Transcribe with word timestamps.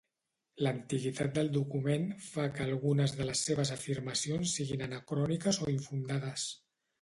L'antiguitat 0.67 1.35
del 1.35 1.51
document 1.57 2.07
fa 2.27 2.45
que 2.55 2.63
algunes 2.67 3.13
de 3.19 3.27
les 3.27 3.43
seves 3.51 3.73
afirmacions 3.77 4.55
siguin 4.59 4.83
anacròniques 4.87 5.61
o 5.67 5.71
infundades. 5.77 6.49